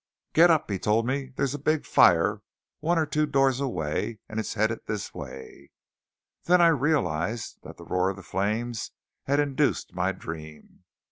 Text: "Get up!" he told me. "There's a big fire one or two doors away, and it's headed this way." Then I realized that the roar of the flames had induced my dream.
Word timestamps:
"Get 0.33 0.49
up!" 0.49 0.67
he 0.71 0.79
told 0.79 1.05
me. 1.05 1.31
"There's 1.35 1.53
a 1.53 1.59
big 1.59 1.85
fire 1.85 2.41
one 2.79 2.97
or 2.97 3.05
two 3.05 3.27
doors 3.27 3.59
away, 3.59 4.17
and 4.27 4.39
it's 4.39 4.55
headed 4.55 4.79
this 4.87 5.13
way." 5.13 5.69
Then 6.45 6.59
I 6.59 6.69
realized 6.69 7.59
that 7.61 7.77
the 7.77 7.85
roar 7.85 8.09
of 8.09 8.15
the 8.15 8.23
flames 8.23 8.93
had 9.25 9.39
induced 9.39 9.93
my 9.93 10.11
dream. 10.11 10.85